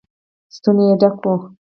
[0.55, 1.35] ستونی يې ډک و.